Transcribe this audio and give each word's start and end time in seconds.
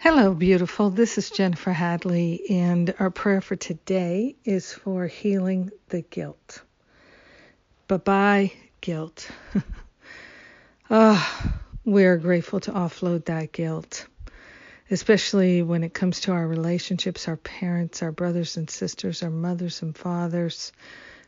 Hello, 0.00 0.32
beautiful. 0.32 0.90
This 0.90 1.18
is 1.18 1.28
Jennifer 1.28 1.72
Hadley, 1.72 2.48
and 2.50 2.94
our 3.00 3.10
prayer 3.10 3.40
for 3.40 3.56
today 3.56 4.36
is 4.44 4.72
for 4.72 5.08
healing 5.08 5.72
the 5.88 6.02
guilt. 6.02 6.62
Bye 7.88 7.96
bye, 7.96 8.52
guilt. 8.80 9.28
Ah, 10.88 11.42
oh, 11.42 11.52
we're 11.84 12.16
grateful 12.16 12.60
to 12.60 12.70
offload 12.70 13.24
that 13.24 13.50
guilt, 13.50 14.06
especially 14.88 15.62
when 15.62 15.82
it 15.82 15.92
comes 15.92 16.20
to 16.20 16.32
our 16.32 16.46
relationships, 16.46 17.26
our 17.26 17.36
parents, 17.36 18.00
our 18.00 18.12
brothers 18.12 18.56
and 18.56 18.70
sisters, 18.70 19.24
our 19.24 19.30
mothers 19.30 19.82
and 19.82 19.96
fathers, 19.98 20.70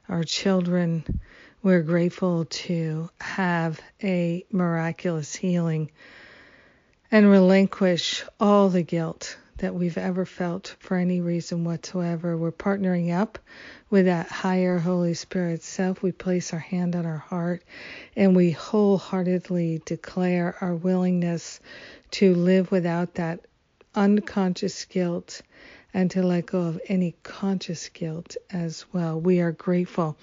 our 0.09 0.23
children. 0.23 1.21
We're 1.63 1.83
grateful 1.83 2.45
to 2.45 3.11
have 3.21 3.81
a 4.01 4.47
miraculous 4.53 5.35
healing 5.35 5.91
and 7.11 7.31
relinquish 7.31 8.25
all 8.39 8.69
the 8.69 8.83
guilt 8.83 9.37
that 9.59 9.75
we've 9.75 9.99
ever 9.99 10.25
felt 10.25 10.75
for 10.79 10.97
any 10.97 11.21
reason 11.21 11.65
whatsoever. 11.65 12.37
We're 12.37 12.53
partnering 12.53 13.15
up 13.15 13.39
with 13.91 14.07
that 14.07 14.29
higher 14.29 14.79
Holy 14.79 15.15
Spirit 15.15 15.63
self. 15.63 16.03
We 16.03 16.13
place 16.13 16.53
our 16.53 16.59
hand 16.59 16.97
on 16.97 17.05
our 17.05 17.19
heart 17.19 17.63
and 18.17 18.35
we 18.35 18.53
wholeheartedly 18.53 19.83
declare 19.85 20.57
our 20.61 20.75
willingness 20.75 21.61
to 22.13 22.35
live 22.35 22.71
without 22.71 23.15
that 23.15 23.41
unconscious 23.95 24.85
guilt 24.87 25.43
and 25.93 26.11
to 26.11 26.23
let 26.23 26.47
go 26.47 26.61
of 26.61 26.81
any 26.89 27.15
conscious 27.23 27.89
guilt 27.89 28.37
as 28.51 28.85
well. 28.93 29.21
We 29.21 29.41
are 29.41 29.53
grateful 29.53 30.17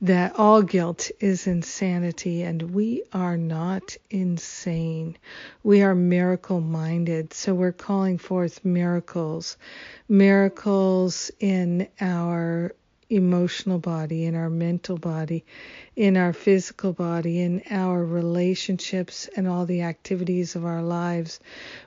that 0.00 0.34
all 0.36 0.62
guilt 0.62 1.10
is 1.20 1.46
insanity 1.46 2.42
and 2.42 2.74
we 2.74 3.02
are 3.12 3.36
not 3.36 3.96
insane. 4.10 5.16
We 5.62 5.82
are 5.82 5.94
miracle 5.94 6.60
minded. 6.60 7.32
So 7.32 7.54
we're 7.54 7.72
calling 7.72 8.18
forth 8.18 8.64
miracles, 8.64 9.56
miracles 10.08 11.30
in 11.40 11.88
our 12.00 12.72
emotional 13.08 13.78
body, 13.78 14.24
in 14.24 14.34
our 14.34 14.50
mental 14.50 14.98
body, 14.98 15.44
in 15.94 16.16
our 16.16 16.32
physical 16.32 16.92
body, 16.92 17.40
in 17.40 17.62
our 17.70 18.04
relationships, 18.04 19.28
and 19.36 19.46
all 19.46 19.66
the 19.66 19.82
activities 19.82 20.56
of 20.56 20.64
our 20.64 20.82
lives. 20.82 21.40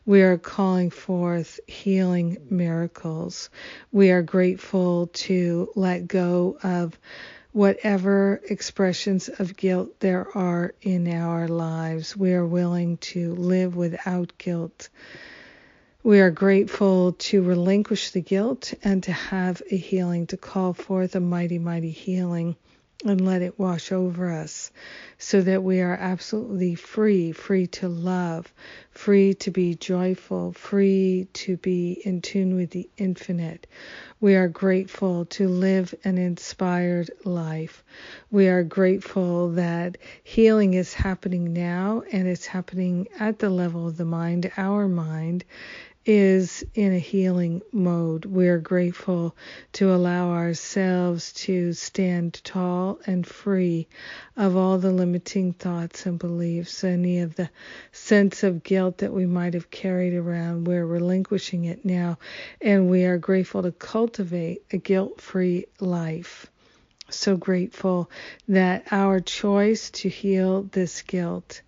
We 0.06 0.22
are 0.22 0.38
calling 0.38 0.90
forth 0.90 1.60
healing 1.68 2.38
miracles. 2.50 3.50
We 3.92 4.12
are 4.12 4.22
grateful 4.22 5.08
to 5.08 5.72
let 5.76 6.08
go 6.08 6.58
of 6.64 6.98
whatever 7.52 8.42
expressions 8.50 9.28
of 9.28 9.58
guilt 9.58 10.00
there 10.00 10.28
are 10.38 10.74
in 10.82 11.12
our 11.12 11.48
lives. 11.48 12.16
We 12.16 12.34
are 12.34 12.46
willing 12.46 12.98
to 12.98 13.34
live 13.36 13.76
without 13.76 14.34
guilt. 14.38 14.90
We 16.04 16.22
are 16.22 16.32
grateful 16.32 17.12
to 17.14 17.42
relinquish 17.42 18.12
the 18.12 18.22
guilt 18.22 18.74
and 18.84 19.04
to 19.04 19.12
have 19.12 19.62
a 19.70 19.76
healing, 19.76 20.28
to 20.28 20.38
call 20.38 20.74
forth 20.74 21.16
a 21.16 21.20
mighty, 21.20 21.60
mighty 21.60 21.92
healing 21.92 22.56
and 23.06 23.26
let 23.26 23.42
it 23.42 23.58
wash 23.58 23.94
over 23.94 24.30
us 24.30 24.72
so 25.18 25.42
that 25.42 25.64
we 25.64 25.80
are 25.80 25.96
absolutely 25.96 26.76
free, 26.76 27.32
free 27.32 27.66
to 27.66 27.88
love, 27.88 28.54
free 28.92 29.34
to 29.34 29.52
be 29.52 29.74
joyful, 29.76 30.52
free 30.52 31.28
to 31.32 31.56
be 31.58 32.02
in 32.04 32.22
tune 32.22 32.56
with 32.56 32.72
the 32.72 32.90
infinite. 32.98 33.68
We 34.20 34.36
are 34.36 34.50
grateful 34.50 35.26
to 35.26 35.48
live 35.48 35.96
an 36.04 36.18
inspired 36.18 37.10
life. 37.24 37.86
We 38.32 38.50
are 38.50 38.64
grateful 38.64 39.52
that 39.52 39.98
healing 40.24 40.74
is 40.74 40.94
happening 40.94 41.54
now 41.54 42.04
and 42.12 42.28
it's 42.28 42.48
happening 42.48 43.08
at 43.18 43.40
the 43.40 43.50
level 43.50 43.88
of 43.88 43.96
the 43.96 44.06
mind, 44.06 44.52
our 44.58 44.90
mind, 44.90 45.46
is 46.06 46.64
in 46.74 46.94
a 46.94 47.00
healing 47.00 47.62
mode. 47.72 48.26
We're 48.26 48.60
grateful 48.60 49.36
to 49.74 49.94
allow 49.94 50.32
ourselves 50.32 51.34
to 51.34 51.74
stand 51.74 52.44
tall 52.44 53.00
and 53.06 53.28
free 53.28 53.88
of 54.38 54.56
all 54.56 54.78
the 54.78 54.92
limiting 54.92 55.54
thoughts 55.54 56.06
and 56.06 56.18
beliefs, 56.18 56.84
any 56.84 57.20
of 57.20 57.36
the 57.36 57.50
sense 57.92 58.44
of 58.44 58.64
guilt 58.64 59.00
that 59.00 59.14
we 59.14 59.26
might 59.26 59.54
have 59.54 59.72
carried 59.72 60.14
around. 60.14 60.68
We're 60.68 60.86
relinquishing 60.86 61.66
it 61.66 61.86
now, 61.86 62.18
and 62.62 62.90
we 62.90 63.06
are 63.06 63.18
grateful 63.18 63.64
to 63.64 63.72
cultivate 63.72 64.64
a 64.72 64.78
guilt 64.78 65.22
free 65.22 65.66
life 65.80 66.50
so 67.14 67.38
grateful 67.38 68.10
that 68.48 68.86
our 68.92 69.20
choice 69.20 69.90
to 69.92 70.10
heal 70.10 70.64
this 70.64 71.02
guilt 71.02 71.62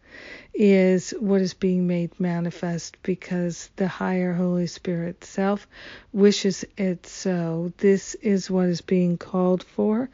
is 0.53 1.11
what 1.19 1.41
is 1.41 1.53
being 1.53 1.87
made 1.87 2.19
manifest 2.19 2.97
because 3.03 3.69
the 3.77 3.87
higher 3.87 4.33
Holy 4.33 4.67
Spirit 4.67 5.23
self 5.23 5.67
wishes 6.13 6.65
it 6.77 7.05
so. 7.05 7.71
This 7.77 8.15
is 8.15 8.49
what 8.51 8.67
is 8.67 8.81
being 8.81 9.17
called 9.17 9.63
for. 9.63 10.09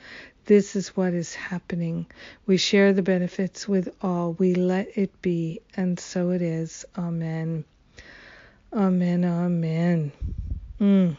This 0.45 0.75
is 0.75 0.95
what 0.95 1.13
is 1.13 1.33
happening. 1.35 2.05
We 2.45 2.57
share 2.57 2.93
the 2.93 3.01
benefits 3.01 3.67
with 3.67 3.93
all. 4.01 4.33
We 4.33 4.55
let 4.55 4.97
it 4.97 5.21
be, 5.21 5.61
and 5.75 5.99
so 5.99 6.29
it 6.31 6.41
is. 6.41 6.85
Amen. 6.97 7.65
Amen. 8.73 9.25
Amen. 9.25 10.11
Mm. 10.79 11.17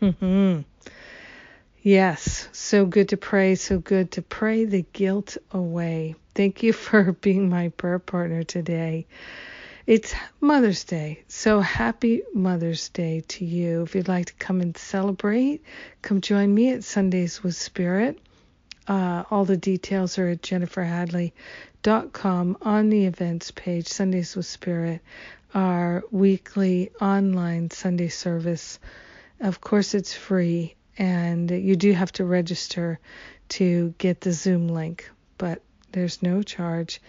hmm 0.00 0.60
Yes, 1.86 2.48
so 2.50 2.84
good 2.84 3.10
to 3.10 3.16
pray, 3.16 3.54
so 3.54 3.78
good 3.78 4.10
to 4.10 4.22
pray 4.22 4.64
the 4.64 4.84
guilt 4.92 5.36
away. 5.52 6.16
Thank 6.34 6.64
you 6.64 6.72
for 6.72 7.12
being 7.20 7.48
my 7.48 7.68
prayer 7.68 8.00
partner 8.00 8.42
today. 8.42 9.06
It's 9.86 10.12
Mother's 10.40 10.82
Day, 10.82 11.22
so 11.28 11.60
happy 11.60 12.22
Mother's 12.34 12.88
Day 12.88 13.22
to 13.28 13.44
you. 13.44 13.82
If 13.82 13.94
you'd 13.94 14.08
like 14.08 14.26
to 14.26 14.34
come 14.34 14.60
and 14.60 14.76
celebrate, 14.76 15.62
come 16.02 16.20
join 16.20 16.52
me 16.52 16.70
at 16.70 16.82
Sundays 16.82 17.44
with 17.44 17.54
Spirit. 17.54 18.18
Uh, 18.88 19.22
all 19.30 19.44
the 19.44 19.56
details 19.56 20.18
are 20.18 20.26
at 20.26 20.42
jenniferhadley.com 20.42 22.56
on 22.62 22.90
the 22.90 23.04
events 23.04 23.52
page. 23.52 23.86
Sundays 23.86 24.34
with 24.34 24.46
Spirit, 24.46 25.02
our 25.54 26.02
weekly 26.10 26.90
online 27.00 27.70
Sunday 27.70 28.08
service. 28.08 28.80
Of 29.38 29.60
course, 29.60 29.94
it's 29.94 30.14
free 30.14 30.74
and 30.98 31.50
you 31.50 31.76
do 31.76 31.92
have 31.92 32.12
to 32.12 32.24
register 32.24 32.98
to 33.48 33.94
get 33.98 34.20
the 34.20 34.32
Zoom 34.32 34.68
link, 34.68 35.10
but 35.38 35.62
there's 35.92 36.22
no 36.22 36.42
charge. 36.42 37.00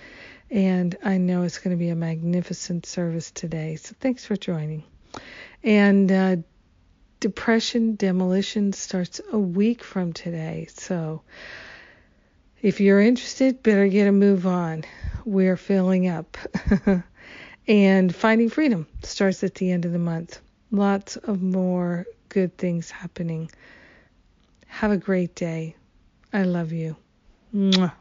And 0.49 0.95
I 1.03 1.17
know 1.17 1.43
it's 1.43 1.57
going 1.57 1.75
to 1.75 1.79
be 1.79 1.89
a 1.89 1.95
magnificent 1.95 2.85
service 2.85 3.31
today. 3.31 3.75
So 3.75 3.95
thanks 3.99 4.25
for 4.25 4.35
joining. 4.35 4.83
And 5.63 6.11
uh, 6.11 6.37
Depression 7.19 7.95
Demolition 7.95 8.73
starts 8.73 9.19
a 9.31 9.39
week 9.39 9.83
from 9.83 10.13
today. 10.13 10.67
So 10.71 11.23
if 12.61 12.79
you're 12.79 13.01
interested, 13.01 13.63
better 13.63 13.87
get 13.87 14.07
a 14.07 14.11
move 14.11 14.47
on. 14.47 14.83
We're 15.25 15.57
filling 15.57 16.07
up. 16.07 16.37
and 17.67 18.15
Finding 18.15 18.49
Freedom 18.49 18.87
starts 19.03 19.43
at 19.43 19.55
the 19.55 19.71
end 19.71 19.85
of 19.85 19.91
the 19.91 19.99
month. 19.99 20.39
Lots 20.71 21.17
of 21.17 21.41
more 21.41 22.05
good 22.29 22.57
things 22.57 22.91
happening. 22.91 23.49
Have 24.67 24.91
a 24.91 24.97
great 24.97 25.35
day. 25.35 25.75
I 26.33 26.43
love 26.43 26.71
you. 26.71 26.95
Mwah. 27.53 27.93